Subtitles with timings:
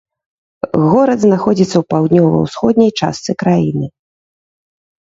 [0.93, 3.87] Горад знаходзіцца ў паўднёва-ўсходняй частцы краіны.